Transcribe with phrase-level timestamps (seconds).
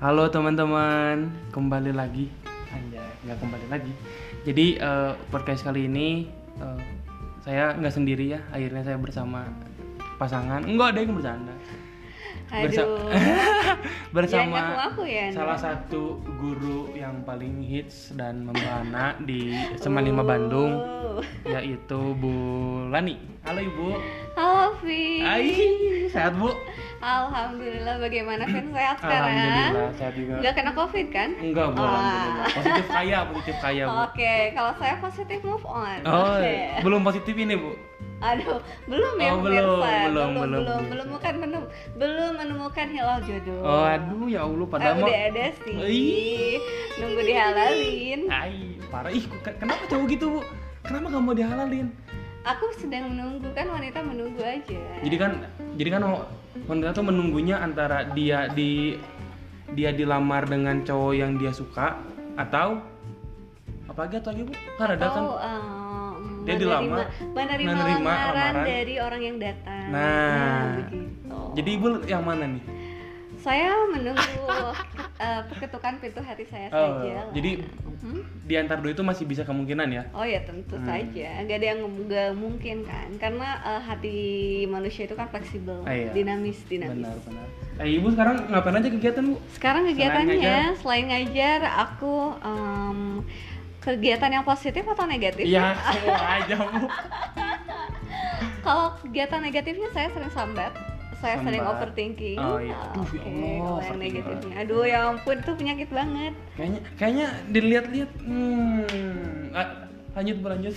[0.00, 2.32] Halo teman-teman, kembali lagi.
[2.72, 3.92] Anjay, nggak kembali lagi.
[4.42, 6.24] Jadi eh, podcast kali ini
[6.56, 6.80] eh,
[7.44, 8.40] saya nggak sendiri ya.
[8.48, 9.44] Akhirnya saya bersama
[10.16, 10.64] pasangan.
[10.64, 11.54] Enggak ada yang bercanda.
[12.50, 12.98] Bersa- Aduh.
[14.16, 20.74] bersama ngaku-ngaku ya, salah satu guru yang paling hits dan membahana di Seman Lima Bandung,
[20.74, 21.22] Oh.
[21.46, 22.34] yaitu Bu
[22.90, 23.14] Lani.
[23.46, 23.88] Halo Ibu.
[24.34, 25.22] Halo Vi.
[25.22, 25.46] Hai,
[26.10, 26.50] sehat Bu?
[27.00, 29.32] Alhamdulillah bagaimana Vin sehat sekarang?
[29.32, 30.34] Alhamdulillah sehat juga.
[30.36, 31.30] Nggak kena covid kan?
[31.34, 31.80] Enggak, Bu.
[31.80, 32.46] Alhamdulillah.
[32.52, 33.96] Positif kaya, positif kaya, Bu.
[34.04, 35.98] Oke, kalau saya positif move on.
[36.04, 36.54] Oh, Oke.
[36.84, 37.72] belum positif ini, Bu.
[38.20, 39.72] Aduh, belum ya Oh, belum, pemirsa?
[39.72, 40.82] belum, belum, belum, belum.
[40.92, 43.60] menemukan menu- belum menemukan hilal jodoh.
[43.64, 45.76] Oh, aduh ya Allah, Ah, padahal udah mah ada sih.
[45.80, 46.56] Ih.
[47.00, 48.20] Nunggu dihalalin.
[48.28, 48.56] Ai,
[48.92, 49.08] parah.
[49.08, 49.24] Ih,
[49.56, 50.40] kenapa cowok gitu, Bu?
[50.84, 51.88] Kenapa nggak mau dihalalin?
[52.40, 54.80] Aku sedang menunggu kan wanita menunggu aja.
[55.04, 55.44] Jadi kan
[55.76, 56.24] jadi kan oh,
[56.64, 58.96] wanita tuh menunggunya antara dia di
[59.76, 62.00] dia dilamar dengan cowok yang dia suka
[62.40, 62.80] atau
[63.86, 64.52] apalagi atau lagi, Bu?
[64.80, 68.64] Kan ada kan em, Dia dilamar, menerima, menerima lamaran, lamaran.
[68.64, 69.84] dari orang yang datang.
[69.92, 70.64] Nah.
[70.80, 70.98] begitu.
[71.60, 72.62] Jadi Ibu yang mana nih?
[73.40, 74.44] Saya menunggu
[75.18, 77.10] eh, perketukan pintu hati saya Oh, saja.
[77.14, 77.26] lah.
[77.32, 77.52] jadi
[78.00, 78.24] Hmm?
[78.42, 80.08] di antara dua itu masih bisa kemungkinan ya?
[80.10, 80.88] Oh ya tentu Hmm.
[80.88, 84.16] saja, nggak ada yang nggak mungkin kan, karena eh, hati
[84.64, 86.08] manusia itu kan fleksibel, Ah, iya.
[86.10, 86.96] dinamis, dinamis.
[86.96, 87.46] Benar, benar.
[87.78, 89.36] Eh, Ibu sekarang ngapain aja kegiatan, Bu?
[89.50, 90.72] Sekarang Selain kegiatannya ngajar?
[90.74, 92.98] selain ngajar, aku em,
[93.78, 95.44] kegiatan yang positif atau negatif?
[95.44, 96.84] Iya, semua aja, Bu.
[98.60, 100.72] Kalau kegiatan negatifnya saya sering sambat,
[101.20, 101.76] saya sering Sambat.
[101.84, 102.38] overthinking.
[102.40, 102.76] Oh, iya.
[102.96, 106.32] Aduh, ya Allah, kalau yang negatifnya, aduh ya ampun itu penyakit banget.
[106.56, 109.68] Kayaknya kayaknya dilihat-lihat hmm, ah,
[110.16, 110.74] lanjut Bu, lanjut.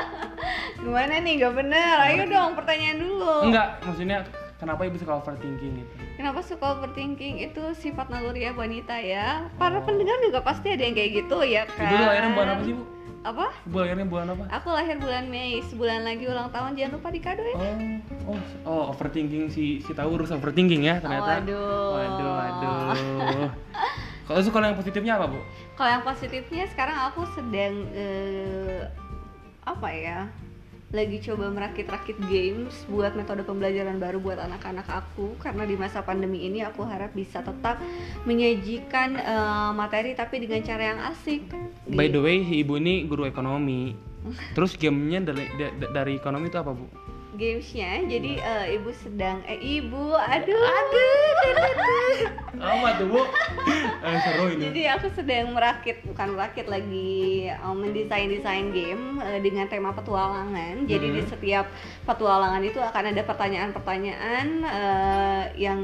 [0.82, 1.34] Gimana nih?
[1.38, 1.94] Gak bener.
[2.02, 3.34] Ayo dong pertanyaan dulu.
[3.46, 4.18] Enggak, maksudnya
[4.58, 5.92] kenapa Ibu suka overthinking gitu?
[6.18, 7.34] Kenapa suka overthinking?
[7.46, 9.46] Itu sifat naluriah wanita ya.
[9.62, 11.86] Para pendengar juga pasti ada yang kayak gitu ya kan.
[11.86, 12.84] Ibu lahirnya bulan apa sih, Bu?
[13.22, 13.54] Apa?
[13.70, 14.44] Ibu lahirnya bulan apa?
[14.58, 16.74] Aku lahir bulan Mei, sebulan lagi ulang tahun.
[16.74, 17.54] Jangan lupa dikadoin.
[18.26, 21.38] Oh, oh, oh, overthinking si si Taurus overthinking ya ternyata.
[21.38, 21.88] Waduh.
[21.94, 23.48] Waduh, waduh.
[24.26, 25.38] Kalau suka yang positifnya apa, Bu?
[25.78, 28.86] Kalau yang positifnya sekarang aku sedang eh,
[29.62, 30.26] apa ya?
[30.92, 36.44] Lagi coba merakit-rakit games buat metode pembelajaran baru buat anak-anak aku karena di masa pandemi
[36.44, 37.80] ini aku harap bisa tetap
[38.28, 41.48] menyajikan eh, materi tapi dengan cara yang asik.
[41.88, 43.96] By the way, si Ibu ini guru ekonomi.
[44.56, 46.84] Terus gamenya dari da- dari ekonomi itu apa, Bu?
[47.32, 51.16] Gamesnya jadi eh, ibu sedang eh ibu aduh aduh
[52.62, 53.20] Apa tuh, Bu?
[54.06, 54.68] eh, seru ini.
[54.68, 60.84] jadi aku sedang merakit bukan merakit lagi eh, mendesain desain game eh, dengan tema petualangan
[60.84, 61.30] jadi di Hmm.
[61.30, 61.66] setiap
[62.04, 65.80] petualangan itu akan ada pertanyaan-pertanyaan eh, yang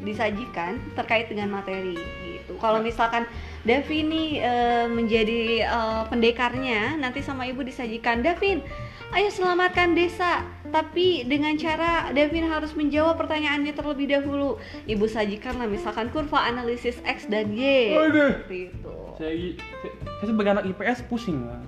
[0.00, 3.28] disajikan terkait dengan materi gitu kalau misalkan
[3.62, 8.64] Davin nih eh, menjadi eh, pendekarnya nanti sama ibu disajikan Davin
[9.08, 16.12] ayo selamatkan desa tapi dengan cara Davin harus menjawab pertanyaannya terlebih dahulu ibu sajikanlah misalkan
[16.12, 18.44] kurva analisis X dan Y Waduh.
[18.44, 19.34] seperti itu Saya,
[19.82, 21.58] saya, saya sebagai anak IPS pusing lah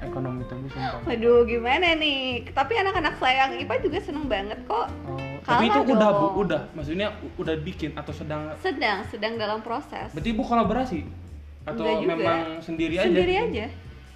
[0.00, 0.98] ekonomi itu, sumpah.
[1.04, 2.18] Waduh gimana nih
[2.50, 6.62] tapi anak-anak saya yang IPA juga seneng banget kok Oh, tapi itu udah, Bu, udah.
[6.74, 11.00] Maksudnya udah bikin atau sedang sedang sedang dalam proses Berarti Ibu kolaborasi
[11.64, 12.12] atau Enggak juga.
[12.16, 13.06] memang sendiri aja?
[13.06, 13.66] sendiri aja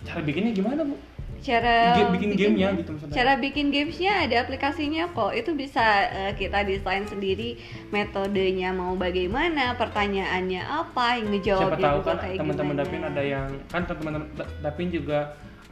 [0.03, 0.97] Cara bikinnya gimana, Bu?
[1.43, 1.75] Cara
[2.09, 3.13] bikin gamenya gitu maksudnya.
[3.13, 7.59] cara bikin gamesnya ada aplikasinya kok itu bisa eh, kita desain sendiri
[7.91, 12.75] metodenya mau bagaimana pertanyaannya apa yang ngejawabnya Siapa tahu juga kan kayak teman-teman.
[12.75, 15.19] Dapin ada yang kan teman-teman Da- Dapin juga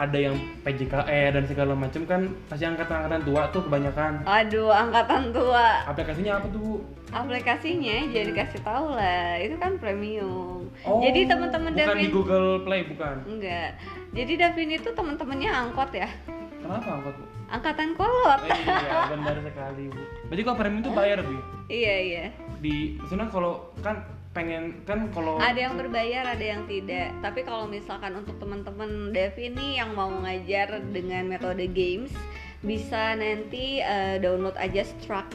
[0.00, 4.12] ada yang PJKE dan segala macam kan pasti angkatan-angkatan tua tuh kebanyakan.
[4.25, 6.81] aduh angkatan tua Aplikasinya apa tuh,
[7.11, 12.65] aplikasinya jadi kasih tahu lah itu kan premium Oh, jadi teman-teman bukan Davin di Google
[12.65, 13.16] Play bukan.
[13.28, 13.77] enggak
[14.10, 16.09] jadi Davin itu teman-temannya angkot ya
[16.56, 17.25] Kenapa angkot, Bu?
[17.50, 20.01] angkatan kolot Eh, iya, benar sekali, Bu.
[20.28, 21.33] Berarti kalau premium itu bayar, Bu?
[21.33, 21.42] ya?
[21.69, 22.24] iya iya
[22.59, 27.10] Di maksudnya kalau kan pengen kan kalau ada yang berbayar ada yang tidak.
[27.18, 32.15] Tapi kalau misalkan untuk teman-teman Devi nih yang mau ngajar dengan metode games
[32.62, 35.34] bisa nanti eh, download aja Struck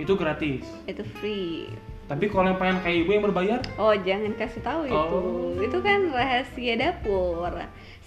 [0.00, 0.64] itu gratis.
[0.88, 1.68] itu free.
[2.08, 4.98] Tapi kalau yang pengen kayak ibu yang berbayar, oh jangan kasih tahu itu.
[4.98, 5.54] Oh.
[5.62, 7.54] itu kan rahasia dapur.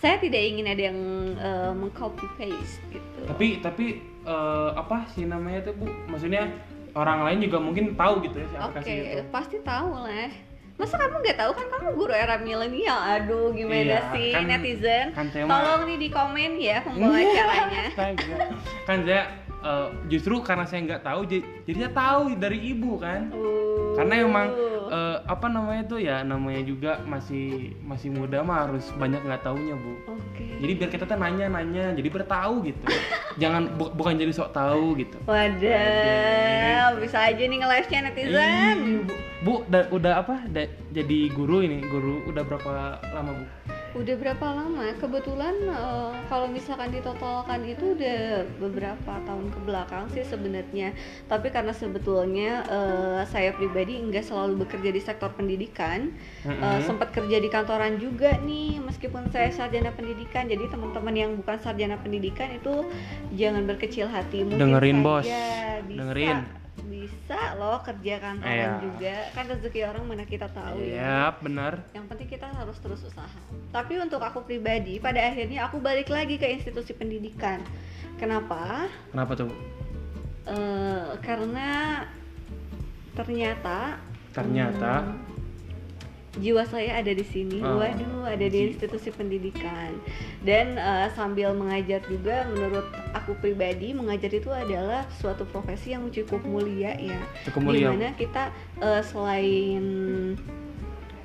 [0.03, 0.99] Saya tidak ingin ada yang
[1.39, 3.19] eh, mengcopy paste gitu.
[3.23, 3.85] Tapi tapi
[4.27, 5.87] eh, apa sih namanya tuh bu?
[6.11, 6.51] Maksudnya
[6.93, 9.23] orang lain juga mungkin tahu gitu ya si Oke, aplikasi itu.
[9.29, 10.29] pasti tahu lah.
[10.73, 12.97] Masa kamu nggak tahu kan kamu guru era milenial?
[12.97, 15.05] Aduh, gimana Iya, sih kan- netizen?
[15.11, 17.83] kan tema- Tolong nih di komen ya pembawa acaranya.
[17.93, 18.35] Astaga.
[18.83, 19.21] kan saya
[19.63, 24.13] eh, justru karena saya nggak tahu jadi, jadi saya tahu dari ibu kan Uh, karena
[24.19, 24.47] emang
[24.87, 29.73] eh, apa namanya tuh ya namanya juga masih masih muda mah harus banyak nggak taunya
[29.73, 29.93] bu.
[30.11, 30.45] Oke.
[30.57, 32.83] jadi biar kita tuh nanya nanya jadi bertahu gitu.
[33.41, 35.17] Jangan bu- bukan jadi sok tahu gitu.
[35.25, 38.77] Waduh, bisa aja nih nge-live-nya netizen.
[38.77, 42.71] Ih, bu, bu da- udah apa da- jadi guru ini guru udah berapa
[43.09, 43.45] lama bu
[43.93, 44.89] Udah berapa lama?
[44.97, 50.97] Kebetulan eh, kalau misalkan ditotalkan itu udah beberapa tahun ke belakang sih sebenarnya.
[51.29, 56.09] Tapi karena sebetulnya eh, saya pribadi nggak selalu bekerja di sektor pendidikan,
[56.41, 56.81] eh, Mm-mm.
[56.81, 58.81] sempat kerja di kantoran juga nih.
[58.81, 62.89] Meskipun saya sarjana pendidikan, jadi teman-teman yang bukan sarjana pendidikan itu
[63.37, 64.41] jangan berkecil hati.
[64.41, 65.29] Mungkin Dengerin, Bos.
[65.29, 66.62] bisa, Dengerin.
[66.83, 68.81] Bisa loh kerja kantoran Iya.
[68.81, 69.15] juga.
[69.37, 73.39] Kan rezeki orang mana kita tahu ya Yap, benar yang penting kita harus terus usaha.
[73.69, 77.61] Tapi untuk aku pribadi, pada akhirnya aku balik lagi ke institusi pendidikan.
[78.17, 78.89] Kenapa?
[79.13, 79.55] kenapa tuh bu
[80.43, 82.03] Eh, karena
[83.15, 83.95] ternyata
[84.35, 85.32] ternyata hmm,
[86.33, 87.61] jiwa saya ada di sini.
[87.61, 89.93] Oh, Waduh, ada di institusi pendidikan.
[90.41, 96.41] Dan eh, sambil mengajar juga, menurut aku pribadi, mengajar itu adalah suatu profesi yang cukup
[96.41, 97.21] mulia ya.
[97.45, 98.49] cukup mulia di mana kita
[98.81, 99.85] eh, selain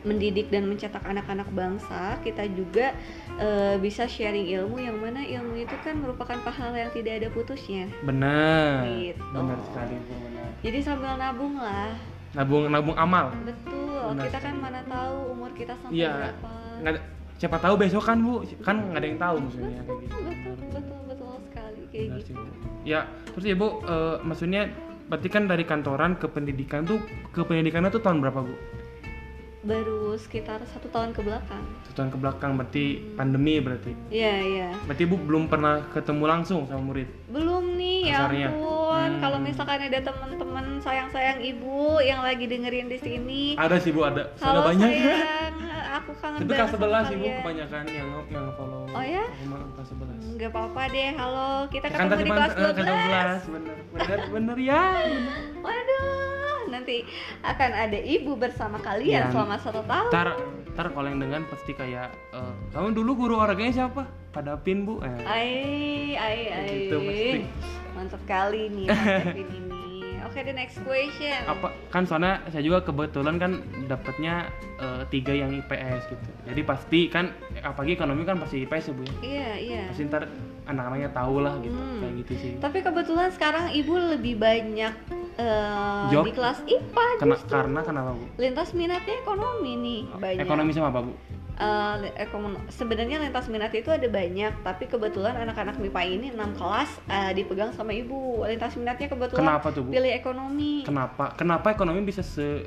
[0.06, 2.94] mendidik dan mencetak anak-anak bangsa kita juga
[3.36, 7.90] eh, bisa sharing ilmu yang mana ilmu itu kan merupakan pahala yang tidak ada putusnya
[8.06, 9.18] benar Gitu.
[9.34, 11.92] benar sekali bu benar jadi sambil nabung lah
[12.32, 13.32] nabung nabung amal.
[13.40, 14.24] Betul Benar.
[14.26, 16.12] kita kan mana tahu umur kita sampai Iya.
[16.12, 16.50] berapa.
[16.78, 17.04] nggak ada-
[17.34, 18.34] siapa tahu besok kan bu.
[18.60, 20.16] Kan nggak ada yang tahu maksudnya kayak gitu.
[20.18, 22.26] betul betul betul sekali kayak Benar gitu.
[22.26, 22.44] sih, Bu.
[22.84, 24.62] ya terus ya bu eh, maksudnya
[25.06, 28.54] berarti kan dari kantoran ke pendidikan tuh ke pendidikannya tuh tahun berapa bu?
[29.58, 31.64] Baru sekitar satu tahun ke belakang.
[31.82, 33.90] Satu tahun ke belakang berarti pandemi berarti?
[34.08, 34.68] Iya iya.
[34.86, 37.10] Berarti bu belum pernah ketemu langsung sama murid?
[37.26, 38.48] Belum nih, ya Kasarnya.
[38.48, 38.77] ampun.
[38.98, 39.20] Hmm.
[39.20, 44.30] Kalau misalkan ada teman-teman sayang-sayang ibu yang lagi dengerin di sini, ada sih bu ada
[44.38, 45.54] halo banyak sayang,
[45.94, 47.38] aku kangen tapi banget kelas sama sebelas sih bu kalian.
[47.38, 49.24] kebanyakan yang yang follow Oh ya?
[49.74, 51.50] kelas sebelas Nggak apa-apa deh, halo.
[51.66, 52.86] Kita kan ketemu tadi di kelas eh, kelas 12.
[52.86, 55.34] 12 bener bener bener ya bener.
[55.58, 55.97] Waduh,
[56.78, 57.02] nanti
[57.42, 59.30] akan ada ibu bersama kalian Iya.
[59.30, 60.08] selama satu tahun.
[60.08, 60.28] ntar
[60.72, 65.18] ntar kalau yang dengan pasti kayak eh, kamu dulu guru olahraganya siapa Padapin bu eh.
[65.20, 65.50] Ai,
[66.14, 66.66] ai, ai.
[66.84, 67.40] Gitu pasti.
[67.92, 68.86] Mantap kali nih
[69.42, 69.76] ini.
[70.20, 71.40] Oke, the next question.
[71.48, 73.58] apa kan soalnya saya juga kebetulan kan
[73.88, 74.46] dapatnya
[74.76, 79.02] eh, tiga yang IPS gitu jadi pasti kan apalagi ekonomi kan pasti IPS ya bu
[79.02, 79.82] ya Iya, iya.
[79.88, 80.28] pasti ntar
[80.64, 81.98] anak-anaknya tahu lah gitu Hmm.
[81.98, 84.92] kayak gitu sih Tapi kebetulan sekarang ibu lebih banyak
[85.38, 86.24] eh, Job?
[86.26, 87.50] di kelas IPA Kena, justru.
[87.50, 90.42] karena kenapa bu Lintas minatnya ekonomi nih banyak.
[90.42, 91.12] ekonomi sama apa bu
[92.14, 97.30] ekonom- sebenarnya lintas minat itu ada banyak, tapi kebetulan anak-anak MIPA ini 6 kelas eh,
[97.34, 98.46] dipegang sama ibu.
[98.46, 100.86] Lintas minatnya kebetulan kenapa tuh bu pilih ekonomi.
[100.86, 102.62] kenapa kenapa ekonomi bisa se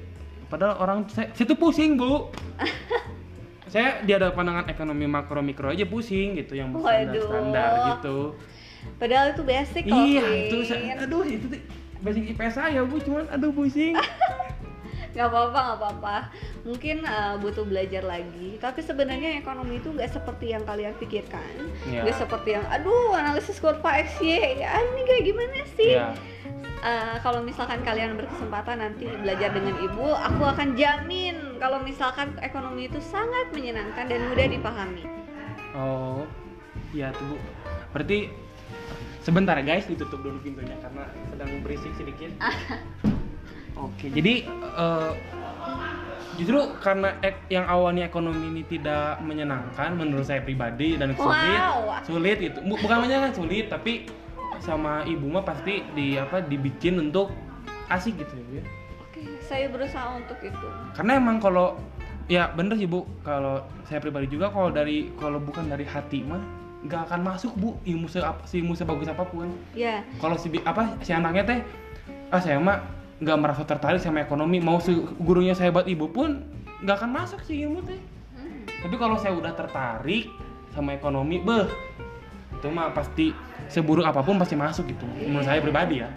[0.51, 2.27] padahal orang saya, saya tuh pusing bu
[3.71, 8.35] saya di ada pandangan ekonomi makro mikro aja pusing gitu yang standar standar gitu
[8.99, 11.47] Padahal itu basic iya itu saya, aduh itu
[12.01, 13.93] basic IPS saya bu cuman aduh pusing
[15.13, 16.15] nggak apa-apa nggak apa-apa
[16.63, 21.51] mungkin uh, butuh belajar lagi tapi sebenarnya ekonomi itu nggak seperti yang kalian pikirkan
[21.83, 22.07] Iya.
[22.07, 26.15] nggak seperti yang aduh analisis kurva XY ya ini kayak gimana sih Iya.
[26.81, 32.89] Uh, kalau misalkan kalian berkesempatan nanti belajar dengan ibu aku akan jamin kalau misalkan ekonomi
[32.89, 35.05] itu sangat menyenangkan dan mudah dipahami
[35.71, 36.27] Oh,
[36.91, 37.37] iya tuh bu.
[37.93, 38.27] Berarti
[39.21, 42.31] sebentar guys, ditutup dulu pintunya karena sedang berisik sedikit.
[43.79, 45.11] Oke, jadi eh,
[46.35, 52.03] justru karena ek- yang awalnya ekonomi ini tidak menyenangkan menurut saya pribadi dan sulit, Wow.
[52.03, 54.05] sulit itu Bu- bukan menyenangkan sulit, tapi
[54.59, 57.33] sama ibu mah pasti di apa dibikin untuk
[57.87, 58.61] asik gitu ya.
[58.61, 58.63] Ya.
[59.01, 61.81] oke saya berusaha untuk itu Karena emang kalau
[62.27, 66.39] ya bener sih bu, kalau saya pribadi juga kalau dari kalau bukan dari hati mah
[66.81, 68.17] nggak akan masuk bu ilmu se
[68.49, 69.53] si ilmu sebagus apa pun.
[69.77, 71.59] ya Kalau si apa si anaknya teh
[72.33, 72.81] ah saya mah
[73.21, 76.41] nggak merasa tertarik sama ekonomi mau si gurunya sehebat ibu pun
[76.81, 78.01] nggak akan masuk si ilmu teh.
[78.33, 78.65] Hmm.
[78.65, 80.25] Tapi kalau saya udah tertarik
[80.73, 81.67] sama ekonomi, beh
[82.61, 83.33] itu mah pasti
[83.69, 85.05] seburuk apa pun pasti masuk gitu.
[85.25, 86.09] Menurut saya pribadi ya.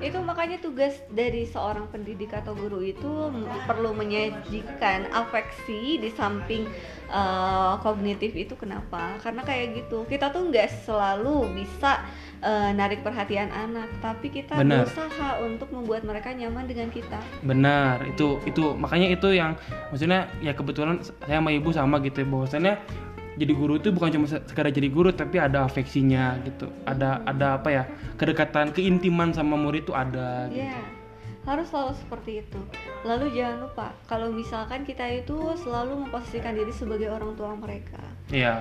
[0.00, 3.28] Itu makanya tugas dari seorang pendidik atau guru itu
[3.68, 6.64] perlu menyajikan afeksi di samping
[7.12, 9.20] uh, kognitif itu kenapa?
[9.20, 12.00] Karena kayak gitu, kita tuh nggak selalu bisa
[12.40, 14.88] uh, narik perhatian anak, tapi kita Benar.
[14.88, 17.20] berusaha untuk membuat mereka nyaman dengan kita.
[17.44, 19.52] Benar, itu itu makanya itu yang
[19.92, 22.74] maksudnya ya kebetulan saya sama ibu sama gitu ya bahwasannya
[23.40, 26.68] jadi guru itu bukan cuma se- sekadar jadi guru tapi ada afeksinya gitu.
[26.84, 27.84] Ada ada apa ya?
[28.14, 30.60] kedekatan, keintiman sama murid itu ada gitu.
[30.60, 31.00] Iya.
[31.40, 32.60] harus selalu seperti itu
[33.00, 37.96] lalu jangan lupa kalau misalkan kita itu selalu memposisikan diri sebagai orang tua mereka
[38.28, 38.60] Iya.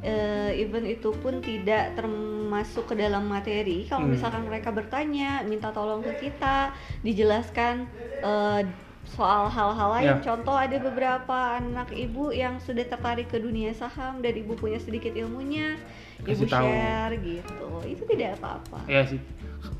[0.00, 4.14] Eh, even itu pun tidak termasuk ke dalam materi kalau Hmm.
[4.14, 6.70] misalkan mereka bertanya minta tolong ke kita
[7.02, 7.90] dijelaskan
[8.22, 8.62] eh,
[9.06, 10.16] soal hal-hal lain Ya.
[10.22, 15.10] contoh ada beberapa anak ibu yang sudah tertarik ke dunia saham dan ibu punya sedikit
[15.10, 15.76] ilmunya
[16.22, 16.68] ibu Kasih tahu.
[16.68, 19.20] share gitu itu tidak apa-apa Iya sih.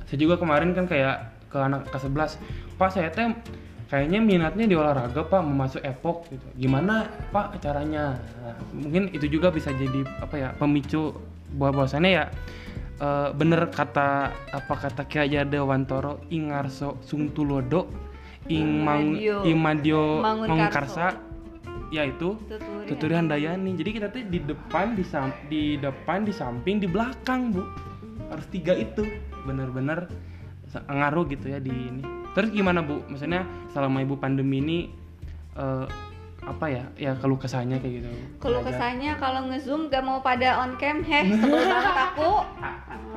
[0.04, 2.36] Saya juga kemarin kan kayak ke anak kelas 11,
[2.76, 3.30] Pak saya teh
[3.86, 6.46] kayaknya minatnya di olahraga Pak mau masuk epok gitu.
[6.56, 8.18] Gimana Pak caranya?
[8.40, 11.14] Nah, mungkin itu juga bisa jadi apa ya pemicu
[11.52, 12.24] bahwa bahwasannya ya
[12.98, 14.08] eh, bener kata
[14.50, 17.86] apa kata Ki Hajar Dewantoro ingarso sung tulodo
[18.50, 19.36] ing mang Madio.
[19.42, 21.06] ing madio Mangun mangkarsa
[21.90, 22.86] yaitu Tuturian.
[22.86, 23.74] tuturian Dayani.
[23.74, 27.66] Jadi kita tuh di depan, di sam- di depan, di samping, di belakang, Bu.
[28.26, 29.02] Harus tiga itu.
[29.42, 30.06] Bener-bener
[30.66, 32.02] sa- ngaruh gitu ya di ini.
[32.30, 33.02] Terus gimana, Bu?
[33.04, 34.78] Maksudnya selama Ibu pandemi ini
[35.52, 35.86] eh,
[36.40, 36.86] apa ya?
[36.94, 38.08] Ya keluh kesahnya kayak gitu.
[38.38, 42.30] Kalau kesannya kalau ngezoom gak mau pada on cam, heh sebel banget aku.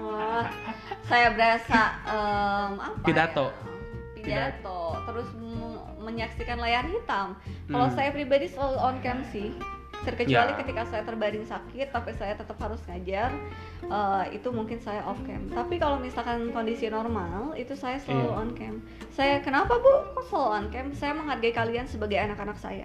[0.04, 0.50] Wah,
[1.10, 3.06] saya berasa em, apa?
[3.06, 3.46] Pidato.
[4.18, 4.50] Ya?
[4.50, 4.83] Pidato.
[5.04, 5.28] Terus
[6.00, 7.36] menyaksikan layar hitam.
[7.68, 7.96] Kalau Hmm.
[7.96, 9.56] saya pribadi selalu on cam sih.
[10.04, 10.60] Terkecuali Ya.
[10.60, 13.32] ketika saya terbaring sakit, tapi saya tetap harus ngajar,
[13.88, 15.48] eh, itu mungkin saya off cam.
[15.48, 18.36] Tapi kalau misalkan kondisi normal, itu saya selalu Iya.
[18.36, 18.76] on cam.
[19.16, 20.12] Saya kenapa bu?
[20.12, 20.86] Kok selalu on cam?
[20.92, 22.84] Saya menghargai kalian sebagai anak-anak saya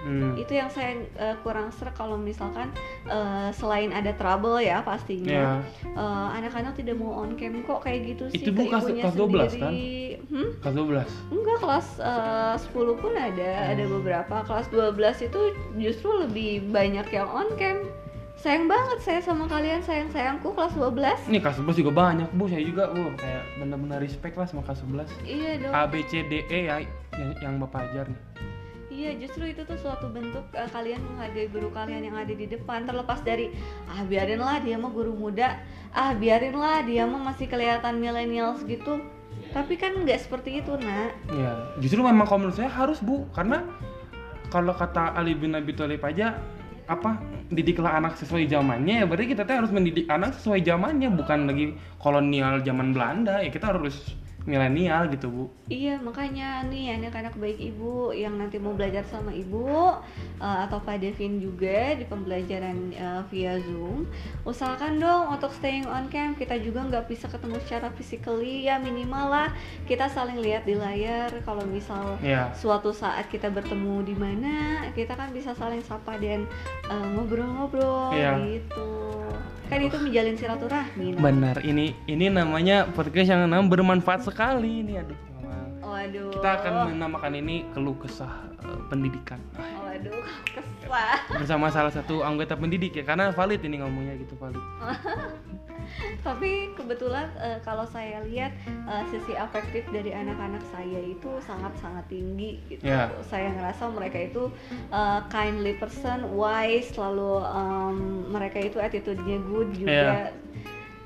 [0.00, 0.32] Hmm.
[0.32, 2.72] itu yang saya eh, kurang serak kalau misalkan
[3.04, 5.52] eh, selain ada trouble ya pastinya Ya.
[5.86, 9.14] eh, anak-anak tidak mau on cam kok kayak gitu sih Itu Bu, ke kelas- kelas
[9.14, 9.72] 12 kan?
[10.26, 10.50] Hmm?
[10.58, 11.10] Kelas 12.
[11.30, 13.92] enggak kelas eh, 10 pun ada ada Hmm.
[13.94, 15.40] beberapa kelas 12 itu
[15.76, 17.84] justru lebih banyak yang on cam
[18.34, 22.48] sayang banget saya sama kalian sayang sayangku kelas 12 Ini kelas 11 juga banyak, Bu.
[22.48, 23.12] Saya juga, Bu.
[23.14, 25.12] Kayak benar-benar respect lah sama kelas 11.
[25.22, 26.80] iya dong A B C D E ya
[27.12, 28.20] yang, yang Bapak ajar nih.
[28.90, 32.90] Iya, justru itu tuh suatu bentuk eh, kalian menghargai guru kalian yang ada di depan
[32.90, 33.54] terlepas dari
[33.86, 35.62] ah biarinlah dia mah guru muda,
[35.94, 38.98] ah biarinlah dia mah masih kelihatan millennials gitu.
[39.54, 41.10] Tapi kan nggak seperti itu, Nak.
[41.30, 43.62] Ya, justru memang kalau menurut saya harus bu, karena
[44.50, 46.42] kalau kata Ali bin Abi Thalib aja
[46.90, 47.22] apa
[47.54, 51.78] didiklah anak sesuai zamannya ya berarti kita tuh harus mendidik anak sesuai zamannya bukan lagi
[52.02, 54.18] kolonial zaman Belanda ya kita harus
[54.50, 59.70] milenial gitu bu Iya, makanya nih anak-anak baik ibu yang nanti mau belajar sama ibu
[60.36, 64.02] eh, atau Pak Devin juga di pembelajaran eh, via Zoom,
[64.42, 66.34] usahakan dong untuk staying on cam.
[66.34, 69.48] Kita juga nggak bisa ketemu secara physically ya minimal lah
[69.86, 71.30] kita saling lihat di layar.
[71.40, 74.54] Kalau misal ya suatu saat kita bertemu di mana,
[74.90, 76.50] kita kan bisa saling sapa dan
[76.90, 78.58] eh, ngobrol-ngobrol Iya.
[78.58, 78.90] gitu.
[79.70, 81.06] Kan itu menjalin silaturahmi.
[81.14, 81.22] Nak.
[81.22, 85.18] benar ini ini namanya podcast yang namanya bermanfaat sekali ini aduh.
[85.80, 86.30] Waduh.
[86.38, 90.22] kita akan menamakan ini keluh kesah eh, pendidikan Waduh,
[90.54, 91.18] kesah.
[91.34, 94.54] bersama salah satu anggota pendidik ya karena valid ini ngomongnya gitu valid
[96.26, 102.60] Tapi kebetulan eh, kalau saya lihat eh, sisi afektif dari anak-anak saya itu sangat-sangat tinggi
[102.68, 102.86] gitu.
[102.86, 103.10] Ya.
[103.26, 104.50] Saya ngerasa mereka itu
[104.90, 107.96] eh, kindly person, wise, lalu em,
[108.30, 110.30] mereka itu attitude-nya good juga.
[110.30, 110.32] Ya.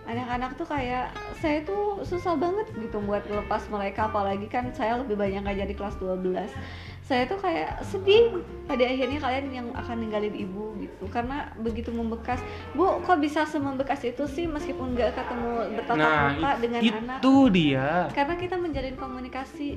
[0.04, 5.16] Anak-anak tuh kayak saya tuh susah banget gitu buat lepas mereka apalagi kan saya lebih
[5.16, 6.44] banyak ngajar di kelas 12
[7.04, 12.40] saya tuh kayak sedih pada akhirnya kalian yang akan ninggalin ibu gitu karena begitu membekas
[12.72, 17.20] bu kok bisa semembekas itu sih meskipun nggak ketemu bertatap nah muka dengan itu anak
[17.52, 19.76] dia karena kita menjalin komunikasi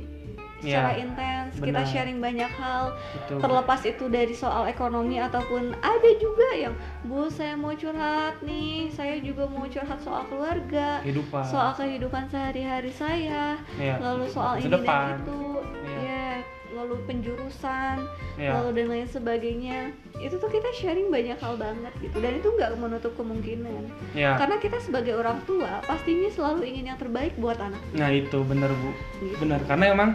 [0.57, 3.45] Ya, secara intens kita sharing banyak hal Betul.
[3.45, 6.73] terlepas itu dari soal ekonomi ataupun ada juga yang
[7.05, 12.89] bu saya mau curhat nih saya juga mau curhat soal keluarga kehidupan soal kehidupan sehari-hari
[12.89, 14.01] saya ya.
[14.01, 15.45] lalu soal Masa ini dan itu Iya.
[15.53, 15.56] ya
[16.77, 17.97] lalu penjurusan
[18.37, 18.53] ya.
[18.61, 19.79] lalu dan lain sebagainya.
[20.21, 22.21] Itu tuh kita sharing banyak hal banget gitu.
[22.21, 23.89] Dan itu nggak menutup kemungkinan.
[24.13, 27.81] Ya karena kita sebagai orang tua pastinya selalu ingin yang terbaik buat anak.
[27.97, 28.89] Nah itu bener bu.
[29.25, 29.35] Gitu.
[29.41, 29.59] bener.
[29.65, 30.09] Karena emang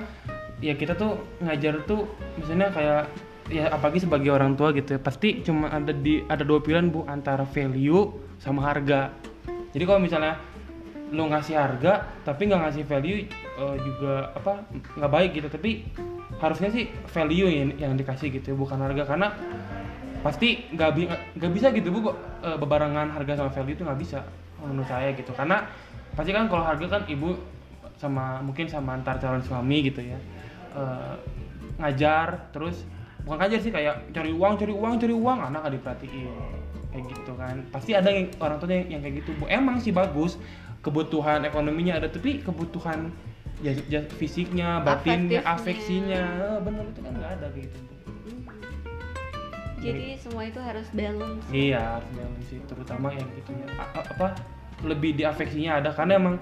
[0.63, 2.07] ya kita tuh ngajar tuh
[2.39, 3.03] misalnya kayak
[3.51, 7.03] ya apalagi sebagai orang tua gitu ya pasti cuma ada di ada dua pilihan bu.
[7.11, 9.11] Antara value sama harga.
[9.75, 10.39] Jadi kalau misalnya
[11.13, 14.65] lo ngasih harga tapi nggak ngasih value eh, juga apa
[14.97, 15.49] nggak baik gitu.
[15.53, 15.71] Tapi
[16.43, 19.15] harusnya sih value yang, yang dikasih gitu ya, bukan harga.
[19.15, 19.31] Karena
[20.27, 22.11] pasti nggak bi- nggak bisa gitu bu
[22.43, 24.27] eh, bebarengan harga sama value itu nggak bisa
[24.59, 25.31] menurut saya gitu.
[25.33, 25.71] Karena
[26.19, 27.39] pasti kan kalau harga kan ibu
[27.97, 30.19] sama mungkin sama antar calon suami gitu ya
[30.75, 31.15] eh,
[31.79, 32.83] ngajar terus
[33.23, 36.35] bukan ngajar sih kayak cari uang cari uang cari uang anak nggak diperhatiin.
[36.93, 37.57] Kayak gitu kan.
[37.73, 39.31] Pasti ada yang orang tuanya yang, yang kayak gitu.
[39.41, 40.37] Bu emang sih bagus
[40.83, 43.15] kebutuhan ekonominya ada tapi kebutuhan
[43.63, 47.79] ya, ya fisiknya batinnya afeksinya Eh, bener itu kan nggak ada gitu.
[49.79, 51.43] Jadi semua itu harus balance.
[51.51, 54.39] iya harus balance sih terutama yang gitu ya apa
[54.83, 56.37] lebih di afeksinya ada karena emang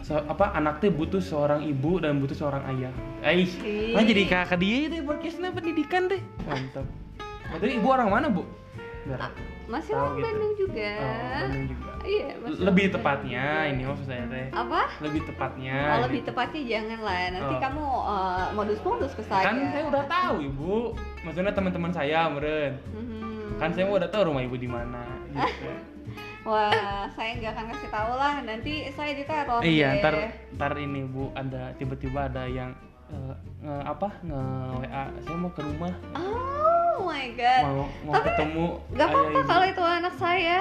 [0.00, 2.92] se- apa anak tuh butuh seorang ibu dan butuh seorang ayah.
[3.20, 3.96] Eh, Ih.
[3.96, 6.20] nah jadi kakak dia deh podcastnya pendidikan deh.
[6.44, 6.84] Mantap.
[7.50, 8.44] Berarti ibu orang mana, Bu?
[9.04, 9.32] Biar
[9.64, 10.24] Masih orang gitu.
[10.24, 10.92] Bandung juga.
[10.94, 11.90] Oh, Bandung juga.
[12.04, 13.88] Iya, masih lebih tepatnya Bandung ini juga.
[13.88, 14.46] maksud saya teh.
[14.52, 14.80] Apa?
[15.00, 15.76] Lebih tepatnya.
[15.80, 17.18] Oh, lebih tepatnya jangan lah.
[17.32, 17.60] Nanti Oh.
[17.60, 19.44] kamu eh, modus-modus ke saya.
[19.46, 20.74] Kan saya udah tahu, Ibu.
[21.24, 22.72] Maksudnya teman-teman saya, meren.
[22.92, 23.56] Mhm.
[23.56, 25.00] Kan saya udah tahu rumah Ibu di mana
[25.32, 25.70] gitu.
[26.44, 28.34] Wah, saya nggak akan kasih tahu lah.
[28.44, 29.64] Nanti saya diteror.
[29.64, 30.00] Iya, deh.
[30.00, 30.14] ntar
[30.52, 32.76] ntar ini Bu ada tiba-tiba ada yang
[33.08, 34.42] eh, nge, apa nge
[34.78, 35.92] WA saya mau ke rumah
[36.94, 37.62] Oh my god.
[37.66, 40.58] mau mau Tapi ketemu Gak apa-apa kalau itu anak saya.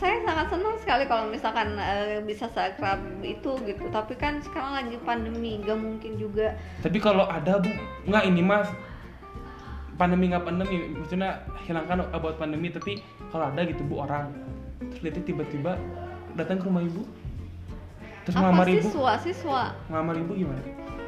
[0.00, 3.84] Saya sangat senang sekali kalau misalkan eh, bisa seakrab itu gitu.
[3.92, 6.56] Tapi kan sekarang lagi pandemi, gak mungkin juga.
[6.80, 7.68] Tapi kalau ada Bu,
[8.08, 8.68] nggak ini Mas
[9.94, 12.98] pandemi nggak pandemi, maksudnya hilangkan about pandemi tapi
[13.30, 14.30] kalau ada gitu Bu orang
[14.98, 15.78] terus tiba-tiba
[16.34, 17.02] datang ke rumah Ibu
[18.26, 19.62] terus Apa ngelamar Ibu siswa siswa?
[19.90, 20.62] ngelamar Ibu gimana?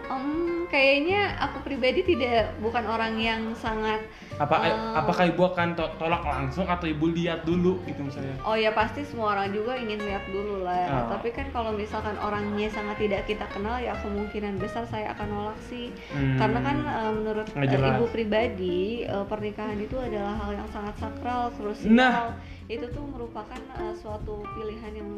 [0.06, 4.02] Em, kayaknya aku pribadi tidak bukan orang yang sangat
[4.36, 5.00] Apa Eh.
[5.00, 8.36] apakah Ibu akan to- tolak langsung atau Ibu lihat dulu gitu misalnya?
[8.44, 11.08] Oh ya pasti semua orang juga ingin lihat dulu lah.
[11.08, 11.16] Oh.
[11.16, 15.58] Tapi kan kalau misalkan orangnya sangat tidak kita kenal ya kemungkinan besar saya akan nolak
[15.64, 15.88] sih.
[16.12, 16.36] Hmm.
[16.36, 21.96] Karena kan eh, menurut eh, ibu pribadi pernikahan itu adalah hal yang sangat sakral, krusial.
[21.96, 22.36] Nah.
[22.66, 25.10] Itu tuh merupakan eh, suatu pilihan yang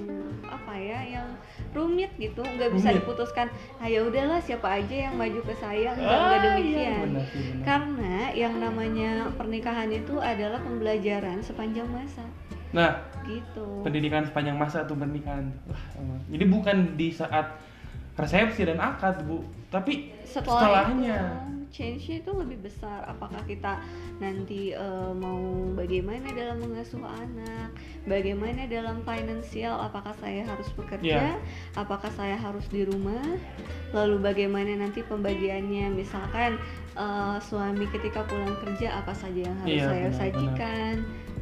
[0.44, 1.28] apa ya, yang
[1.72, 3.00] rumit gitu, nggak bisa Rumit.
[3.00, 3.46] diputuskan.
[3.76, 7.00] Ah ya udahlah siapa aja yang maju ke saya, nggak Ah, nggak iya, demikian.
[7.08, 7.64] benar sih, benar.
[7.64, 12.24] Karena yang namanya pernikahan itu adalah pembelajaran sepanjang masa
[12.68, 13.80] Nah, gitu.
[13.80, 15.48] pendidikan sepanjang masa atau pernikahan.
[15.64, 16.20] Wah.
[16.28, 17.56] Jadi bukan di saat
[18.18, 21.18] resepsi dan akad, Bu, tapi Setelah setelahnya.
[21.22, 23.04] itu change-nya itu lebih besar.
[23.04, 23.76] Apakah kita
[24.18, 25.38] nanti eh, mau
[25.76, 27.70] bagaimana dalam mengasuh anak,
[28.09, 31.37] bagaimana dalam finansial, apakah saya harus bekerja, Iya.
[31.76, 33.20] apakah saya harus di rumah,
[33.92, 36.57] lalu bagaimana nanti pembagiannya, misalkan
[36.96, 40.94] eh, suami ketika pulang kerja apa saja yang harus Iya, saya benar, sajikan,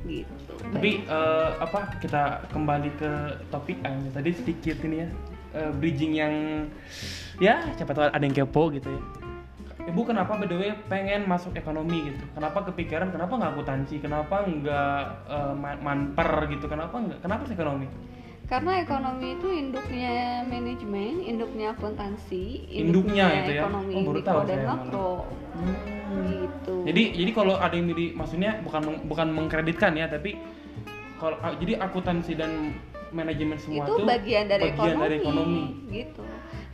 [0.04, 0.54] gitu.
[0.74, 3.10] Tapi eh, apa kita kembali ke
[3.48, 5.10] topik ah, ini tadi sedikit ini ya
[5.56, 6.34] eh, bridging yang
[7.40, 9.02] ya siapa tahu ada yang kepo gitu ya.
[9.86, 12.18] Ibu kenapa by the way pengen masuk ekonomi gitu?
[12.34, 13.96] Kenapa kepikiran kenapa nggak akuntansi?
[14.02, 16.66] Kenapa nggak eh, man- manper gitu?
[16.68, 17.18] Kenapa nggak?
[17.22, 17.86] Kenapa ekonomi?
[18.46, 23.66] Karena ekonomi itu induknya manajemen, induknya akuntansi, Induknya itu ya?
[23.66, 25.10] ekonomi Oh, baru tahu dan makro.
[26.30, 26.74] Gitu.
[26.86, 30.38] Jadi jadi kalau ada yang milih maksudnya bukan bukan mengkreditkan ya, tapi
[31.18, 32.70] kalau ah, jadi akuntansi dan
[33.16, 35.62] manajemen semua itu tuh bagian dari bagian ekonomi, dari ekonomi.
[35.88, 36.22] gitu.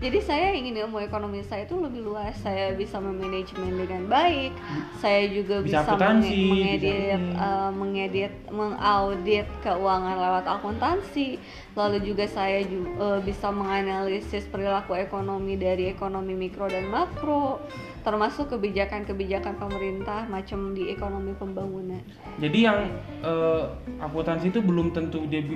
[0.03, 2.35] Jadi saya ingin ilmu ekonomi saya itu lebih luas.
[2.39, 4.51] Saya bisa memanajemen dengan baik.
[4.99, 7.35] Saya juga Bisa bisa, akuntansi, menge- mengedit, bisa ini.
[7.39, 11.29] eh, mengedit, mengaudit keuangan lewat akuntansi.
[11.73, 17.63] Lalu juga saya juga bisa menganalisis perilaku ekonomi dari ekonomi mikro dan makro,
[18.03, 22.03] termasuk kebijakan-kebijakan pemerintah macam di ekonomi pembangunan.
[22.37, 22.91] Jadi yang
[23.23, 23.65] eh,
[24.03, 25.47] akuntansi itu belum tentu dia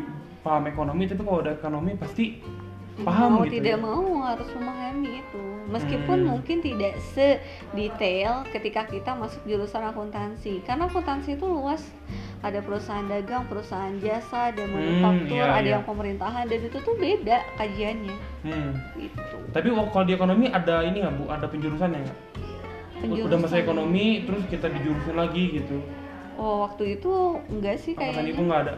[0.41, 2.39] paham ekonomi, tapi kalau ada ekonomi pasti
[3.05, 3.61] paham mau gitu.
[3.61, 3.83] tidak ya.
[3.85, 6.29] mau harus memahami itu meskipun Hmm.
[6.33, 11.83] mungkin tidak sedetail ketika kita masuk jurusan akuntansi karena akuntansi itu luas
[12.41, 15.75] ada perusahaan dagang perusahaan jasa ada manufaktur iya, ada iya.
[15.77, 18.71] yang pemerintahan dan itu tuh beda kajiannya Hmm.
[18.95, 21.25] gitu Tapi kalau di ekonomi ada ini nggak bu?
[21.27, 22.19] Ada penjurusannya nggak?
[23.27, 25.81] Udah masa ekonomi, terus kita dijurusin lagi gitu.
[26.37, 28.75] oh waktu itu enggak sih Angkatan kayaknya ibu nggak ada.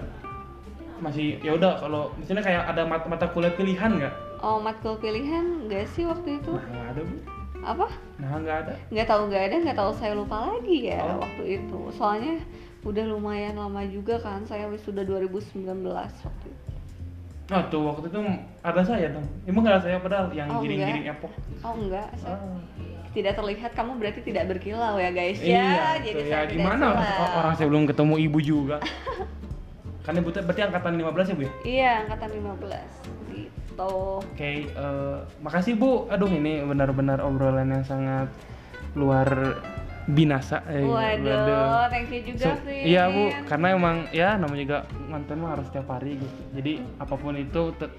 [0.98, 4.14] Masih ya udah kalau misalnya kayak ada mata, mata kuliah pilihan nggak?
[4.38, 7.16] oh matkul pilihan enggak sih waktu itu Nah nggak ada bu.
[7.61, 8.74] apa Nah nggak ada.
[8.88, 11.18] nggak tahu nggak ada nggak tahu saya lupa lagi ya Oh.
[11.18, 12.34] waktu itu soalnya
[12.80, 15.58] udah lumayan lama juga kan saya wisuda 2019
[16.20, 16.70] waktu itu
[17.48, 18.18] Nah tuh waktu itu
[18.61, 19.24] ada saya dong.
[19.42, 21.32] Emang nggak ada saya padahal yang Oh, giring-giring epok.
[21.58, 22.61] oh enggak saya Ah.
[23.08, 26.87] tidak terlihat kamu berarti tidak berkilau ya guys Iya, ya jadi ya saya gimana
[27.34, 28.76] orang saya belum ketemu ibu juga.
[30.09, 31.53] kan ibu berarti angkatan 15 ya bu ya?
[31.62, 33.92] iya angkatan 15 gitu
[34.25, 36.11] Oke, eh, makasih Bu.
[36.11, 38.27] Aduh ini benar-benar obrolan yang sangat
[38.97, 39.55] luar
[40.09, 40.64] binasa.
[40.66, 45.38] Eh, waduh thank you juga So, sih iya Bu, karena emang ya namanya juga ngonten
[45.38, 46.40] mah harus setiap hari gitu.
[46.57, 47.94] Jadi apa pun itu tet-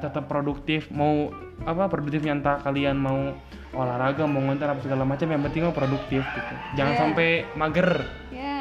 [0.00, 0.90] tetap produktif.
[0.90, 3.32] Mau apa produktifnya entah kalian mau
[3.72, 6.54] olahraga, mau ngonten apa segala macam yang penting mah produktif gitu.
[6.76, 7.00] Jangan Iya.
[7.00, 7.88] sampai mager
[8.28, 8.51] kayak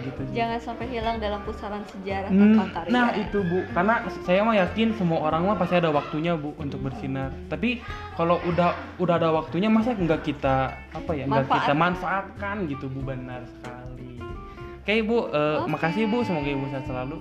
[0.00, 0.20] gitu.
[0.30, 2.90] Jangan sampai hilang dalam pusaran sejarah Hmm, karya.
[2.90, 6.80] nah itu bu, karena saya mah yakin semua orang mah pasti ada waktunya bu untuk
[6.80, 7.30] bersinar.
[7.46, 7.78] Tapi
[8.14, 10.56] kalau udah udah ada waktunya masa nggak kita
[10.90, 12.56] apa ya nggak kita Manfaatkan.
[12.66, 14.18] gitu bu benar sekali.
[14.80, 15.68] Oke bu, eh, Oke.
[15.68, 17.20] makasih bu, semoga ibu sehat selalu.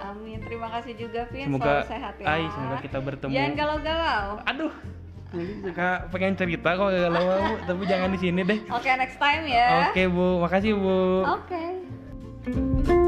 [0.00, 0.38] Amin.
[0.40, 1.46] Terima kasih juga Vin.
[1.46, 2.26] Semoga Selalu sehat ya.
[2.26, 3.30] ay, semoga kita bertemu.
[3.30, 4.26] Jangan galau-galau.
[4.42, 4.72] Aduh,
[5.30, 8.58] Lili suka pengen cerita kok kalau bu, tapi jangan di sini deh.
[8.66, 9.86] Oke, next time ya.
[9.86, 11.22] Oke bu, makasih bu.
[11.22, 11.62] Oke.
[12.52, 12.99] Thank you.